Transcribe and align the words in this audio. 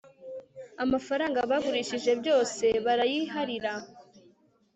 amafaranga 0.83 1.39
bagurishije 1.49 2.11
yose 2.27 2.65
barayiharira 2.85 3.73